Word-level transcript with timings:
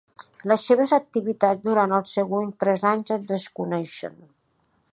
Les 0.51 0.61
seves 0.69 0.93
activitats 0.97 1.61
durant 1.67 1.93
els 1.97 2.15
següents 2.19 2.57
tres 2.65 2.87
anys 2.93 3.13
es 3.17 3.27
desconeixen. 3.33 4.17